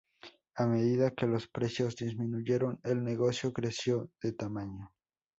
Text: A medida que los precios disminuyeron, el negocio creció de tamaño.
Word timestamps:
A 0.55 0.65
medida 0.65 1.11
que 1.13 1.27
los 1.27 1.47
precios 1.47 1.95
disminuyeron, 1.95 2.79
el 2.83 3.03
negocio 3.03 3.53
creció 3.53 4.09
de 4.23 4.31
tamaño. 4.33 4.91